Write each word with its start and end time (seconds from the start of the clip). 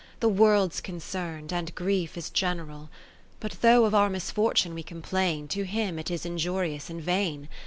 The 0.19 0.29
World 0.29 0.73
's 0.73 0.81
concern'd, 0.81 1.53
and 1.53 1.75
grief 1.75 2.17
is 2.17 2.31
general. 2.31 2.89
But 3.39 3.57
though 3.61 3.85
of 3.85 3.93
our 3.93 4.09
misfortune 4.09 4.73
we 4.73 4.81
complain, 4.81 5.47
To 5.49 5.63
him 5.63 5.99
it 5.99 6.09
is 6.09 6.25
injurious 6.25 6.89
and 6.89 6.99
vain. 7.03 7.47